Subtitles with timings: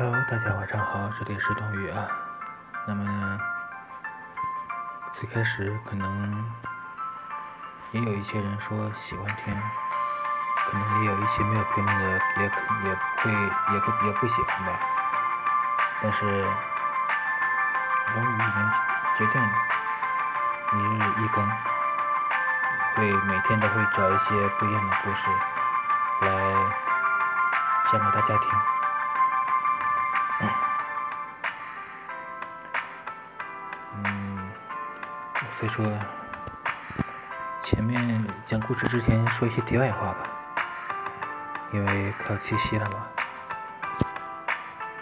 [0.00, 2.08] Hello，大家晚上好，这里是冬雨啊。
[2.86, 3.38] 那么呢，
[5.12, 6.42] 最开始可能
[7.92, 9.54] 也有一些人说喜欢听，
[10.64, 12.56] 可能也有一些没有评论的，也可
[12.88, 13.30] 也会
[13.74, 14.80] 也不也不喜欢吧。
[16.00, 16.20] 但是
[18.14, 18.72] 冬雨已经
[19.18, 19.52] 决定了，
[20.72, 21.46] 一日一更，
[22.94, 25.30] 会每天都会找一些不一样的故事
[26.22, 26.30] 来
[27.92, 28.79] 讲给大家听。
[35.60, 35.84] 所以说
[37.62, 40.20] 前面讲故事之前说一些题外话吧，
[41.70, 43.06] 因为快要七夕了嘛。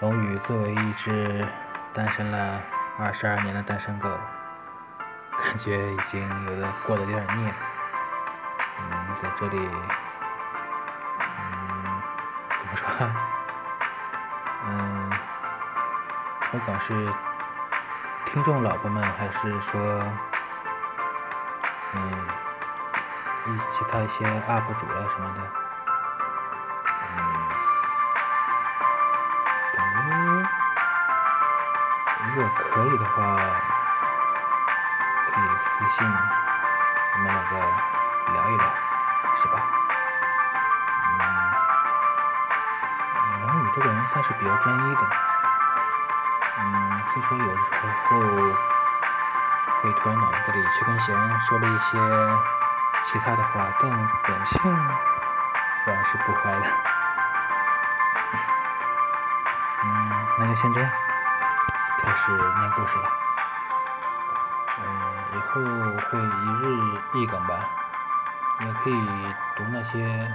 [0.00, 1.46] 龙宇作为一只
[1.94, 2.60] 单身了
[2.98, 4.08] 二十二年的单身狗，
[5.30, 7.54] 感觉已经有的过得有点腻了。
[8.80, 9.58] 嗯，在这里，
[11.20, 12.02] 嗯，
[12.50, 13.10] 怎么说？
[14.66, 15.10] 嗯，
[16.50, 17.06] 不管是
[18.26, 20.02] 听众老婆们，还是说，
[21.94, 21.98] 嗯，
[23.46, 25.40] 一其他一些 UP 主啊什么的，
[27.02, 27.16] 嗯，
[29.74, 30.06] 等于
[32.24, 33.16] 如果可以的话，
[35.32, 35.66] 可以私
[35.96, 36.06] 信
[37.14, 37.52] 我们两个
[38.32, 38.64] 聊一聊，
[39.42, 39.54] 是吧？
[41.08, 41.20] 嗯，
[43.46, 45.02] 龙宇这个人算是比较专一的，
[46.58, 46.62] 嗯，
[47.08, 47.60] 虽说有时
[48.04, 48.20] 候
[49.80, 51.98] 会突然脑子里去跟弦说了一些
[53.06, 54.60] 其他的话，但本性
[55.86, 56.66] 仍然是不坏的。
[59.84, 60.90] 嗯，那就先这样，
[62.02, 63.10] 开始念故事了。
[64.80, 64.86] 嗯，
[65.34, 65.60] 以后
[66.10, 66.62] 会一日
[67.14, 67.54] 一更吧，
[68.60, 70.30] 也可以读那些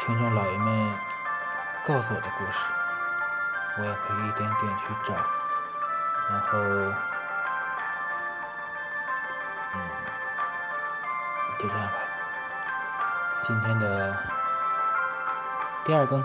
[0.00, 0.94] 听众老爷们
[1.86, 2.58] 告诉我的故事，
[3.78, 5.14] 我也可以一点点去找，
[6.30, 6.58] 然后，
[11.58, 11.94] 就这样吧。
[13.42, 14.16] 今天的
[15.84, 16.22] 第二更，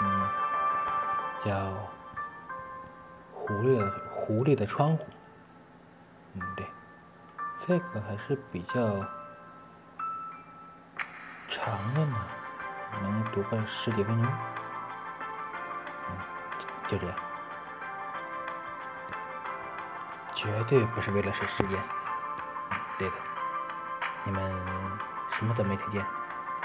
[0.00, 0.28] 嗯，
[1.44, 1.72] 叫
[3.32, 5.06] 狐狸的狐狸的窗户。
[6.34, 6.66] 嗯，对，
[7.66, 8.80] 这个还是比较
[11.48, 12.18] 长的嘛，
[13.02, 14.32] 能读个十几分钟。
[16.08, 16.18] 嗯，
[16.88, 17.16] 就这样，
[20.34, 21.78] 绝对不是为了省时间。
[22.70, 23.14] 嗯，对的，
[24.26, 24.52] 你们
[25.38, 26.04] 什么都没听见，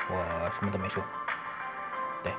[0.09, 1.03] 我什么都没说。
[2.23, 2.33] 对。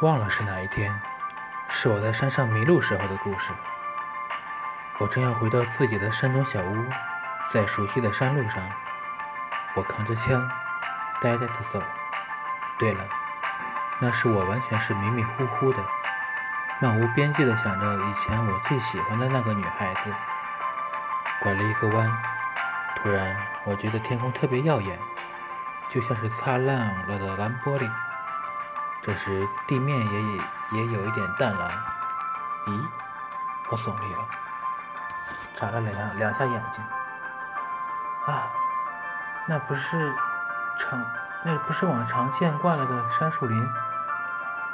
[0.00, 1.00] 忘了是哪一天，
[1.68, 3.52] 是我在山上迷路时候的故事。
[4.98, 6.90] 我正要回到自己的山中小屋，
[7.52, 8.68] 在熟悉的山路上，
[9.74, 10.50] 我扛着枪，
[11.22, 11.80] 呆呆地走。
[12.78, 13.04] 对了，
[14.00, 15.78] 那时我完全是迷迷糊糊的，
[16.80, 20.14] 漫无边际地想着以前我最喜欢的那个女孩子。
[21.42, 22.10] 拐了一个弯，
[22.96, 24.98] 突然我觉得天空特别耀眼，
[25.88, 27.88] 就像是擦亮了的蓝玻璃。
[29.02, 30.22] 这时地面也
[30.72, 31.70] 也有一点淡蓝。
[32.66, 32.84] 咦，
[33.70, 34.20] 我耸立了，
[35.56, 36.84] 眨了两两下眼睛。
[38.26, 38.50] 啊，
[39.46, 40.12] 那不是
[40.78, 41.04] 常
[41.44, 43.70] 那不是往常见惯了的杉树林，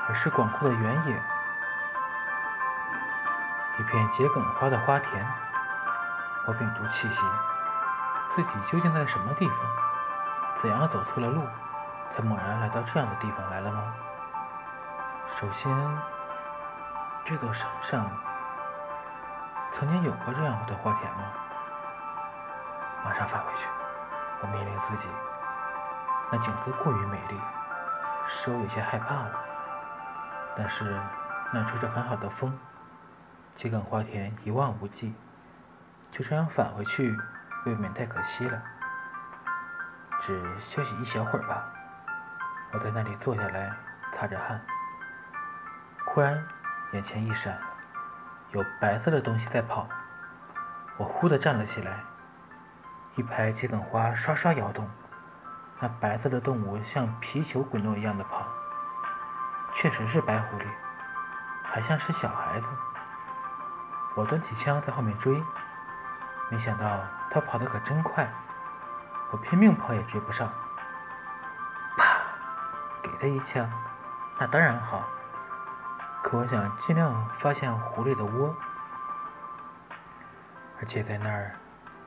[0.09, 1.23] 而是广阔的原野，
[3.79, 5.27] 一片桔梗花的花田。
[6.47, 7.21] 我屏住气息，
[8.35, 9.57] 自己究竟在什么地方？
[10.61, 11.43] 怎样走错了路，
[12.15, 13.95] 才猛然来到这样的地方来了吗？
[15.41, 15.99] 首先，
[17.25, 18.11] 这座山上
[19.73, 21.25] 曾经有过这样的花田吗？
[23.05, 23.67] 马上返回去，
[24.43, 25.09] 我命令自己。
[26.31, 27.41] 那景色过于美丽，
[28.27, 29.31] 使我有些害怕了。
[30.57, 30.85] 但是
[31.53, 32.57] 那吹着很好的风，
[33.57, 35.15] 桔梗花田一望无际，
[36.11, 37.17] 就这样返回去，
[37.67, 38.63] 未免太可惜了。
[40.21, 41.71] 只休息一小会儿吧。
[42.73, 43.73] 我在那里坐下来，
[44.13, 44.61] 擦着汗。
[46.07, 46.47] 忽然，
[46.93, 47.59] 眼前一闪，
[48.51, 49.89] 有白色的东西在跑。
[50.97, 52.05] 我忽地站了起来，
[53.17, 54.89] 一排桔梗花刷刷摇动，
[55.81, 58.47] 那白色的动物像皮球滚动一样的跑。
[59.75, 60.65] 确实是白狐狸，
[61.63, 62.67] 还像是小孩子。
[64.15, 65.43] 我端起枪在后面追，
[66.51, 67.01] 没想到
[67.31, 68.27] 它跑得可真快，
[69.31, 70.51] 我拼命跑也追不上。
[71.97, 72.19] 啪，
[73.03, 73.69] 给他一枪，
[74.39, 75.03] 那当然好。
[76.23, 78.55] 可我想尽量发现狐狸的窝，
[80.81, 81.57] 而且在那儿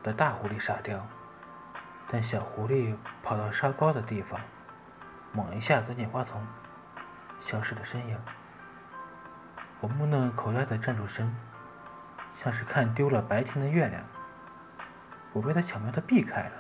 [0.02, 1.06] 的大狐狸傻掉，
[2.10, 4.40] 但小狐狸跑到稍高的地方，
[5.34, 6.42] 猛一下钻进花丛，
[7.40, 8.18] 消失的身影。
[9.80, 11.36] 我目瞪口呆地站住身，
[12.44, 14.04] 像是看丢了白天的月亮。
[15.34, 16.52] 我被他巧妙地避开了。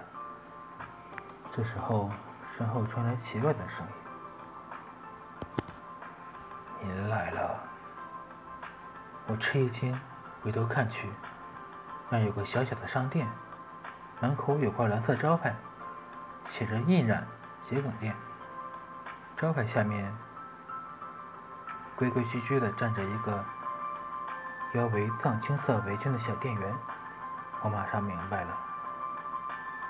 [1.52, 2.12] 这时候，
[2.56, 3.94] 身后传来奇怪的声音
[6.88, 7.64] ：“您来了。”
[9.26, 10.00] 我吃一惊，
[10.44, 11.10] 回头看去，
[12.10, 13.28] 那有个小小的商店，
[14.20, 15.56] 门口有块蓝色招牌，
[16.48, 17.26] 写着“印染
[17.62, 18.16] 桔梗店”。
[19.36, 20.16] 招牌下面
[21.98, 23.44] 规规矩矩地站着一个
[24.74, 26.76] 腰围藏青色围裙的小店员。
[27.64, 28.58] 我马上明白了，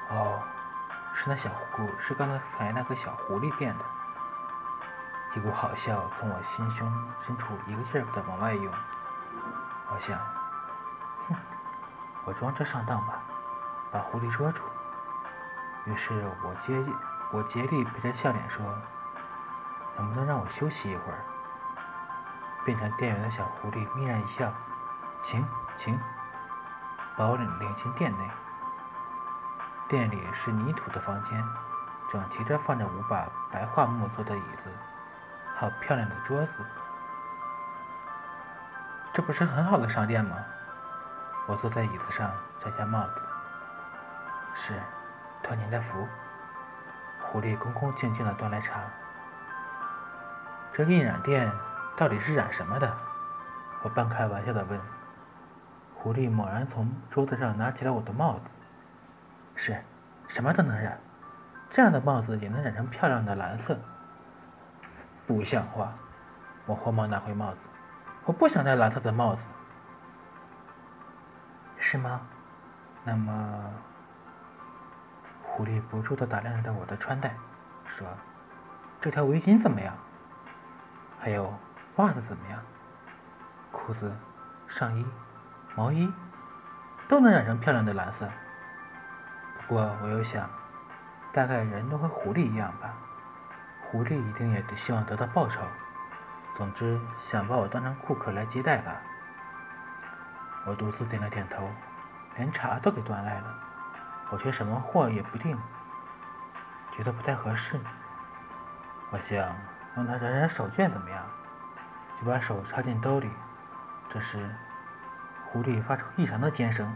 [0.09, 0.39] 哦，
[1.13, 2.25] 是那小狐，是刚
[2.57, 3.83] 才那个小狐狸变的。
[5.36, 8.74] 一股好笑从我心胸深处一个劲儿地往外涌。
[9.92, 10.18] 我想，
[11.27, 11.36] 哼，
[12.24, 13.19] 我装着上当吧，
[13.92, 14.63] 把狐狸捉住。
[15.83, 16.81] 于是我竭
[17.31, 18.65] 我竭力陪着笑脸说
[19.98, 21.19] ：“能不能让我休息一会儿？”
[22.67, 24.51] 变成店员的小狐狸眯然一笑
[25.23, 25.47] ：“请，
[25.77, 25.97] 请。”
[27.15, 28.29] 把我领领进店内。
[29.87, 31.41] 店里是泥土的房间，
[32.11, 34.69] 整齐着放着五把白桦木做的椅子，
[35.55, 36.65] 还有漂亮的桌子。
[39.13, 40.35] 这不是很好的商店吗？
[41.45, 42.29] 我坐在椅子上，
[42.61, 43.21] 摘下帽子。
[44.53, 44.73] 是，
[45.41, 46.05] 托您的福。
[47.21, 48.81] 狐狸恭恭敬敬地端来茶。
[50.73, 51.49] 这印染店
[51.97, 52.95] 到底是染什么的？
[53.81, 54.79] 我半开玩笑地问。
[55.95, 58.41] 狐狸猛然从桌子上拿起了我的帽子。
[59.55, 59.83] 是，
[60.27, 60.99] 什么都能染。
[61.71, 63.77] 这样的帽子也能染成漂亮的蓝色。
[65.25, 65.91] 不像话！
[66.67, 67.57] 我慌忙拿回帽子。
[68.25, 69.41] 我不想戴蓝色的帽子，
[71.77, 72.21] 是吗？
[73.03, 73.73] 那么，
[75.41, 77.33] 狐狸不住地打量着我的穿戴，
[77.85, 78.05] 说
[79.01, 79.95] ：“这条围巾怎么样？
[81.19, 81.51] 还有
[81.97, 82.59] 袜子怎么样？
[83.71, 84.15] 裤子、
[84.67, 85.05] 上衣、
[85.75, 86.11] 毛衣
[87.07, 88.27] 都能染成漂亮的蓝色。
[89.67, 90.49] 不过我又想，
[91.33, 92.94] 大概人都和狐狸一样吧，
[93.83, 95.61] 狐狸一定也得希望得到报酬。”
[96.55, 98.95] 总之，想把我当成顾客来接待吧。
[100.65, 101.69] 我独自点了点头，
[102.35, 103.55] 连茶都给端来了。
[104.29, 105.57] 我却什么货也不订，
[106.95, 107.79] 觉得不太合适。
[109.11, 109.55] 我想
[109.95, 111.23] 让他染染手绢怎么样？
[112.19, 113.29] 就把手插进兜里。
[114.09, 114.49] 这时，
[115.45, 116.91] 狐狸发出异常的尖声：“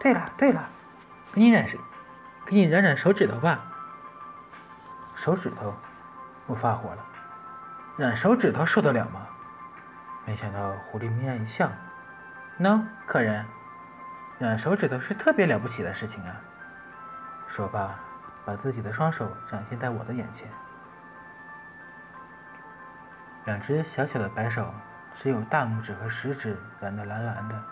[0.00, 0.68] 对了，对了，
[1.32, 1.64] 给你染，
[2.46, 3.60] 给你染染手指头吧。”
[5.14, 5.74] 手指头，
[6.46, 7.04] 我发火了。
[7.96, 9.26] 染手指头受得了吗？
[10.24, 11.70] 没想到狐狸眯然一笑
[12.58, 13.44] ：“喏，客人，
[14.38, 16.36] 染手指头是特别了不起的事情啊。”
[17.48, 17.94] 说罢，
[18.44, 20.48] 把自己的双手展现在我的眼前。
[23.44, 24.72] 两只小小的白手，
[25.14, 27.62] 只有大拇指和食指染得蓝蓝的。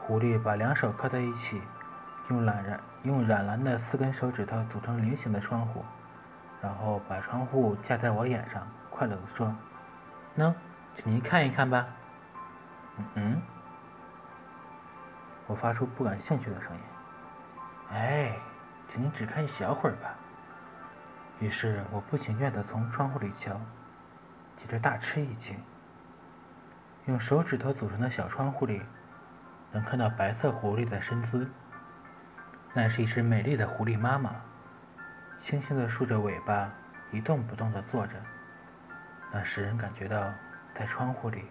[0.00, 1.60] 狐狸把两手靠在一起，
[2.28, 5.84] 用染染用染蓝的四根手指头组成菱形的窗户，
[6.62, 8.66] 然后把窗户架在我眼上。
[8.90, 9.54] 快乐地说
[10.36, 10.52] ：“喏，
[10.96, 11.86] 请您看一看吧。”
[13.14, 13.40] 嗯，
[15.46, 16.80] 我发出不感兴趣的声音。
[17.92, 18.36] 哎，
[18.88, 20.10] 请您只看一小会儿吧。
[21.38, 23.58] 于是我不情愿地从窗户里瞧，
[24.60, 25.58] 接着大吃一惊。
[27.06, 28.82] 用手指头组成的小窗户里，
[29.72, 31.50] 能看到白色狐狸的身姿。
[32.74, 34.36] 那是一只美丽的狐狸妈妈，
[35.40, 36.70] 轻轻地竖着尾巴，
[37.10, 38.12] 一动不动地坐着。
[39.32, 40.30] 那使人感觉到，
[40.74, 41.46] 在窗户里，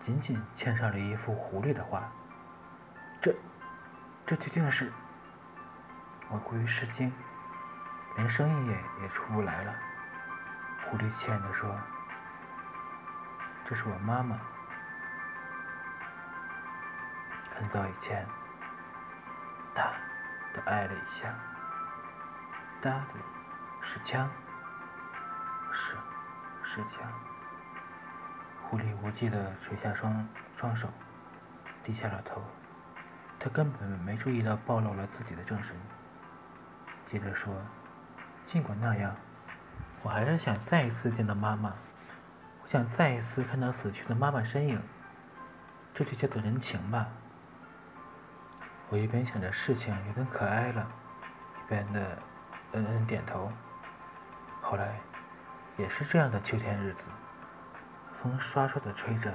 [0.00, 2.08] 紧紧嵌上了一幅狐狸的画。
[3.20, 3.34] 这，
[4.24, 4.92] 这究竟是？
[6.28, 7.12] 我过于吃惊，
[8.16, 9.74] 连声音也也出不来了。
[10.86, 11.74] 狐狸怯地说
[13.64, 14.38] ：“这是我妈妈。”
[17.56, 18.24] 很早以前，
[19.74, 19.92] 哒
[20.52, 21.34] 的挨了一下，
[22.80, 23.14] 哒的
[23.82, 24.30] 是枪，
[25.72, 25.96] 是。
[26.66, 27.06] 是枪。
[28.62, 30.88] 狐狸无忌的垂下双双手，
[31.84, 32.42] 低下了头。
[33.38, 35.76] 他根本没注意到暴露了自己的正身。
[37.06, 37.54] 接着说
[38.44, 39.14] ：“尽管那样，
[40.02, 41.72] 我还是想再一次见到妈妈。
[42.64, 44.82] 我想再一次看到死去的妈妈身影。
[45.94, 47.06] 这就叫做人情吧。”
[48.90, 50.84] 我一边想着事情有点可爱了，
[51.56, 52.18] 一边的
[52.72, 53.52] 嗯嗯点头。
[54.60, 54.98] 后来。
[55.76, 57.06] 也是这样的秋天日子，
[58.22, 59.34] 风刷刷的吹着。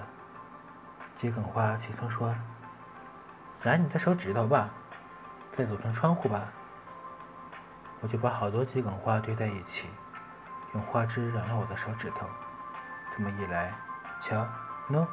[1.18, 2.34] 桔梗花轻声说
[3.62, 4.70] ：“染你的手指头吧。”
[5.52, 6.48] 再组成窗户吧。
[8.00, 9.90] 我就把好多桔梗花堆在一起，
[10.74, 12.26] 用花枝染了我的手指头。
[13.20, 13.74] 这么一来，
[14.22, 14.48] 瞧，
[14.90, 15.06] 喏，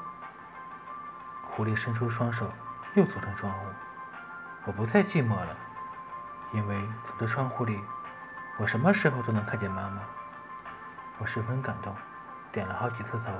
[1.42, 2.48] 狐狸伸出双手，
[2.94, 3.66] 又组成窗户。
[4.64, 5.56] 我不再寂寞了，
[6.52, 7.82] 因为从这窗户里，
[8.58, 10.02] 我什么时候都能看见妈妈。
[11.18, 11.96] 我十分感动，
[12.52, 13.32] 点了好几次头。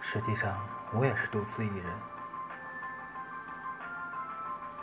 [0.00, 0.56] 实际上，
[0.92, 1.92] 我也是独自一人。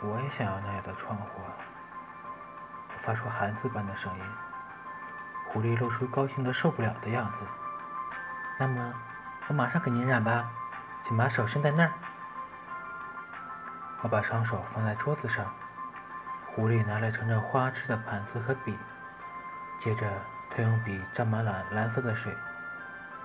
[0.00, 1.40] 我也想要那样的窗户。
[2.94, 4.24] 我发出孩子般的声音。
[5.56, 7.38] 狐狸露出高兴的受不了的样子。
[8.58, 8.92] 那么，
[9.48, 10.50] 我马上给您染吧，
[11.02, 11.92] 请把手伸在那儿。
[14.02, 15.50] 我把双手放在桌子上。
[16.44, 18.76] 狐狸拿来盛着花枝的盘子和笔，
[19.78, 20.06] 接着
[20.50, 22.36] 他用笔沾满了蓝色的水，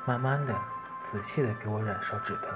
[0.06, 0.56] 慢慢的、
[1.04, 2.48] 仔细的给我染手指头。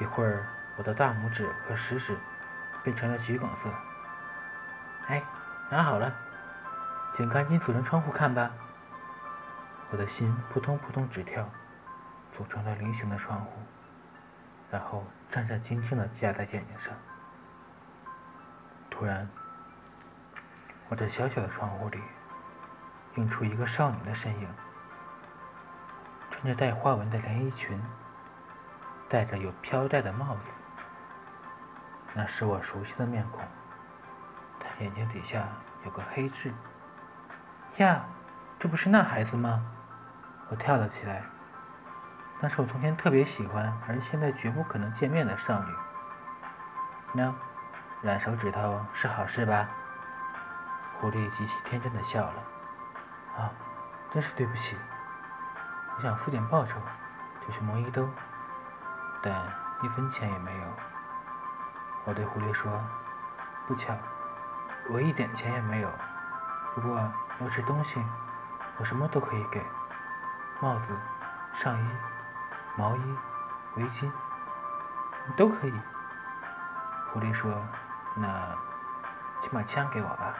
[0.00, 0.44] 一会儿，
[0.74, 2.18] 我的大拇指和食指
[2.82, 3.70] 变成了橘梗色。
[5.06, 5.22] 哎，
[5.70, 6.12] 染好了，
[7.16, 8.50] 请赶紧组成窗户看吧。
[9.90, 11.48] 我的心扑通扑通直跳，
[12.36, 13.52] 组成了菱形的窗户，
[14.70, 16.92] 然后战战兢兢的夹在眼睛上。
[18.90, 19.26] 突然，
[20.90, 22.02] 我这小小的窗户里
[23.14, 24.46] 映出一个少女的身影，
[26.30, 27.80] 穿着带花纹的连衣裙，
[29.08, 30.50] 戴着有飘带的帽子。
[32.12, 33.40] 那是我熟悉的面孔，
[34.60, 35.48] 她眼睛底下
[35.86, 36.52] 有个黑痣。
[37.76, 38.04] 呀，
[38.58, 39.62] 这不是那孩子吗？
[40.48, 41.22] 我跳了起来。
[42.40, 45.74] 那是我从前特别喜欢，而现在绝不可能见面的少女。
[47.20, 47.32] 喏，
[48.00, 49.68] 染手指头是好事吧？
[50.98, 52.34] 狐狸极其天真的笑了。
[53.36, 53.52] 啊，
[54.10, 54.76] 真是对不起。
[55.96, 56.80] 我想付点报酬，
[57.46, 58.08] 就去摸一兜，
[59.22, 59.34] 但
[59.82, 60.64] 一分钱也没有。
[62.04, 62.72] 我对狐狸说
[63.68, 63.94] ：“不巧，
[64.88, 65.90] 我一点钱也没有。
[66.74, 67.00] 不过
[67.40, 68.04] 要吃东西，
[68.78, 69.64] 我什么都可以给。”
[70.60, 70.96] 帽子、
[71.54, 71.90] 上衣、
[72.76, 73.16] 毛衣、
[73.76, 74.10] 围巾，
[75.26, 75.80] 你都可以。
[77.12, 77.52] 狐狸说
[78.16, 78.54] ：“那，
[79.42, 80.34] 请把枪给我吧。”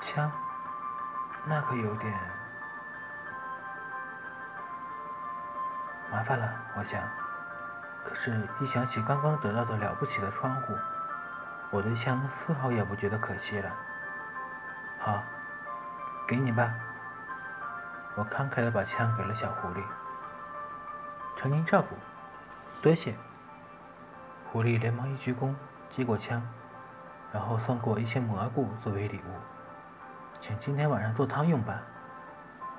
[0.00, 0.30] 枪，
[1.44, 2.12] 那可有点
[6.10, 7.00] 麻烦了，我想。
[8.04, 10.76] 可是，一想起刚刚得到的了不起的窗户，
[11.70, 13.70] 我对枪丝毫也不觉得可惜了。
[14.98, 15.22] 好，
[16.32, 16.72] 给你吧。
[18.14, 19.82] 我慷慨地把枪给了小狐狸，
[21.36, 21.94] 承您照顾，
[22.82, 23.14] 多谢。
[24.50, 25.54] 狐狸连忙一鞠躬，
[25.90, 26.42] 接过枪，
[27.34, 29.34] 然后送给我一些蘑菇作为礼物，
[30.40, 31.82] 请今天晚上做汤用吧。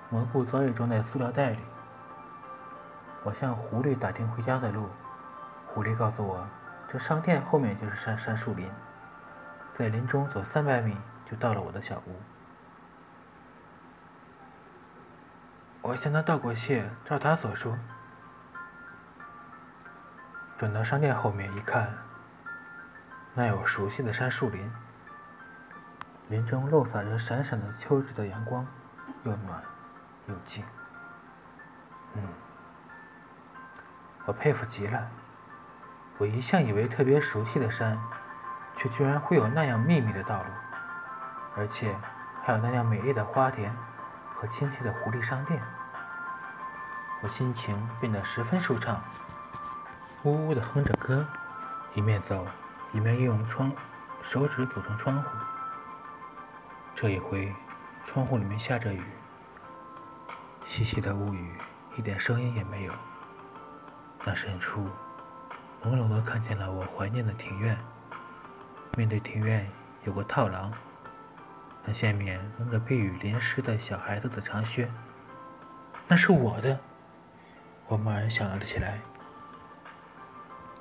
[0.10, 1.60] 蘑菇早已装在塑料袋里。
[3.22, 4.90] 我向狐狸打听回家的路，
[5.68, 6.44] 狐狸告诉我，
[6.88, 8.68] 这商店后面就是杉杉树林，
[9.76, 10.98] 在林中走三百米
[11.30, 12.20] 就到了我的小屋。
[15.84, 17.78] 我向他道过谢，照他所说，
[20.58, 21.94] 转到商店后面一看，
[23.34, 24.72] 那有熟悉的杉树林，
[26.30, 28.66] 林中漏洒着闪闪的秋日的阳光，
[29.24, 29.62] 又暖
[30.28, 30.64] 又静。
[32.14, 32.24] 嗯，
[34.26, 35.10] 我佩服极了。
[36.18, 38.00] 我一向以为特别熟悉的山，
[38.78, 40.50] 却居然会有那样秘密的道路，
[41.58, 41.94] 而且
[42.42, 43.76] 还有那样美丽的花田。
[44.44, 45.64] 和亲切的狐狸商店，
[47.22, 49.02] 我心情变得十分舒畅，
[50.24, 51.26] 呜呜地哼着歌，
[51.94, 52.46] 一面走
[52.92, 53.72] 一面用窗
[54.22, 55.30] 手指组成窗户。
[56.94, 57.56] 这一回，
[58.06, 59.02] 窗户里面下着雨，
[60.66, 61.58] 细细的乌雨，
[61.96, 62.94] 一点声音也没有。
[64.26, 64.90] 那深处，
[65.82, 67.78] 朦胧地看见了我怀念的庭院，
[68.98, 69.72] 面对庭院
[70.04, 70.70] 有个套廊。
[71.86, 74.90] 那下面扔着被雨淋湿的小孩子的长靴，
[76.08, 76.80] 那是我的。
[77.88, 79.00] 我猛然想了起来，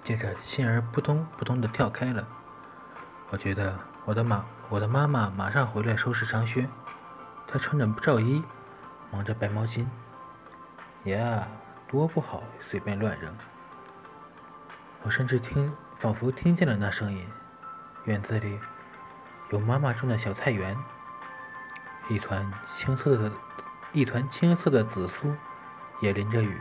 [0.04, 2.26] 接着心儿扑通扑通的跳开了。
[3.30, 6.68] 我觉得我的妈，我的妈妈马上回来收拾长靴。
[7.48, 8.42] 她穿着罩衣，
[9.10, 9.84] 忙着白毛巾。
[11.04, 11.48] 呀，
[11.88, 13.34] 多不好，随便乱扔。
[15.02, 17.26] 我甚至听，仿佛听见了那声音，
[18.04, 18.58] 院子里。
[19.52, 20.74] 有妈妈种的小菜园，
[22.08, 23.30] 一团青色的，
[23.92, 25.36] 一团青色的紫苏
[26.00, 26.58] 也淋着雨。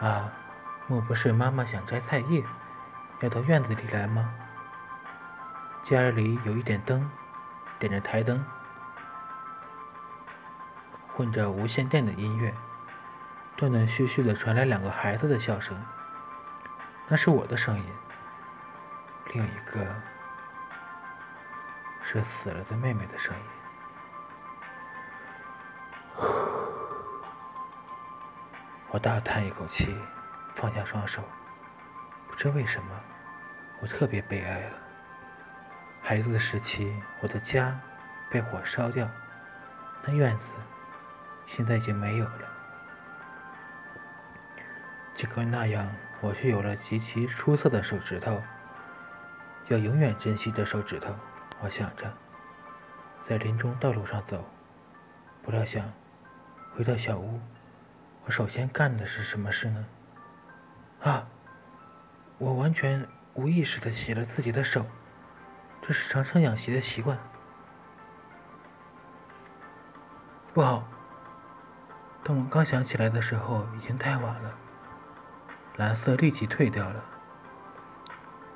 [0.00, 0.32] 啊，
[0.88, 2.42] 莫不是妈妈想摘菜叶，
[3.20, 4.34] 要到院子里来吗？
[5.84, 7.08] 家里有一点灯，
[7.78, 8.44] 点着台灯，
[11.06, 12.52] 混着无线电的音乐，
[13.54, 15.80] 断断续续的传来两个孩子的笑声。
[17.06, 17.84] 那是我的声音。
[19.32, 19.86] 另一个
[22.12, 23.42] 是死了的妹妹的声音。
[28.90, 29.96] 我大叹一口气，
[30.54, 31.22] 放下双手。
[32.28, 33.00] 不知为什么，
[33.80, 34.76] 我特别悲哀了。
[36.02, 37.80] 孩子的时期，我的家
[38.28, 39.08] 被火烧掉，
[40.04, 40.48] 那院子
[41.46, 42.46] 现在已经没有了。
[45.14, 45.88] 尽管那样，
[46.20, 48.42] 我却有了极其出色的手指头，
[49.68, 51.14] 要永远珍惜这手指头。
[51.62, 52.12] 我想着，
[53.28, 54.44] 在林中道路上走，
[55.42, 55.92] 不料想
[56.76, 57.40] 回到小屋。
[58.24, 59.84] 我首先干的是什么事呢？
[61.02, 61.26] 啊！
[62.38, 64.84] 我完全无意识的洗了自己的手，
[65.82, 67.16] 这是常常养习的习惯。
[70.52, 70.82] 不好！
[72.24, 74.54] 当我刚想起来的时候，已经太晚了。
[75.76, 77.04] 蓝色立即退掉了。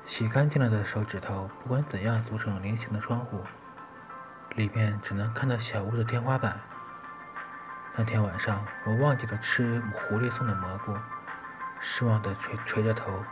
[0.06, 3.44] 洗干净了的手指头，不管怎样组成菱形的窗户，
[4.54, 6.60] 里面只能看到小屋的天花板。
[7.96, 10.96] 那天晚上，我忘记了吃狐狸送的蘑菇，
[11.80, 13.25] 失望的垂垂着头。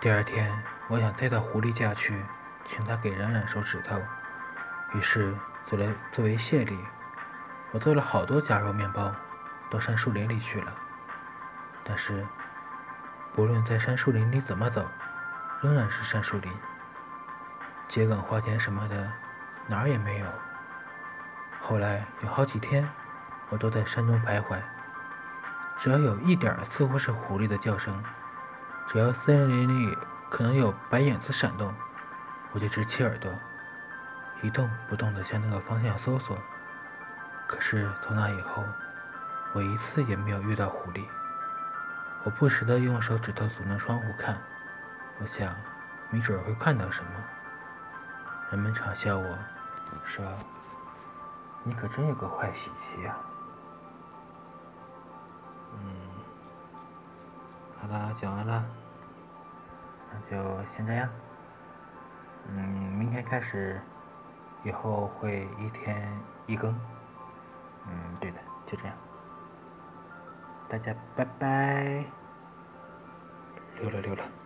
[0.00, 2.24] 第二天，我想再到狐狸家去，
[2.68, 4.00] 请他给染染手指头。
[4.94, 5.34] 于是，
[5.66, 6.78] 作为作为谢礼，
[7.72, 9.12] 我做了好多夹肉面包，
[9.68, 10.72] 到山树林里去了。
[11.82, 12.26] 但是，
[13.34, 14.86] 不论在山树林里怎么走，
[15.62, 16.52] 仍然是山树林，
[17.88, 19.10] 桔梗花田什么的，
[19.66, 20.26] 哪儿也没有。
[21.62, 22.86] 后来有好几天，
[23.48, 24.60] 我都在山中徘徊。
[25.78, 28.04] 只要有一点似乎是狐狸的叫声，
[28.88, 29.96] 只要森林里
[30.28, 31.74] 可能有白影子闪动，
[32.52, 33.32] 我就直起耳朵，
[34.42, 36.36] 一动不动地向那个方向搜索。
[37.46, 38.62] 可是从那以后，
[39.54, 41.06] 我一次也没有遇到狐狸。
[42.24, 44.38] 我不时地用手指头组成窗户看，
[45.20, 45.54] 我想，
[46.10, 47.10] 没准会看到什么。
[48.50, 49.38] 人们嘲笑我，
[50.04, 50.24] 说。
[51.64, 53.16] 你可真有个坏习气呀！
[55.74, 55.94] 嗯，
[57.80, 58.64] 好了，讲完了，
[60.12, 61.08] 那就先这样。
[62.48, 63.80] 嗯，明天开始，
[64.64, 66.72] 以后会一天一更。
[67.86, 68.96] 嗯，对的，就这样。
[70.72, 72.02] 大家拜拜，
[73.78, 74.41] 溜了溜了。